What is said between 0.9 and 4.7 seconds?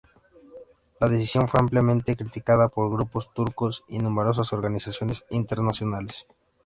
La decisión fue ampliamente criticada por grupos turcos y numerosas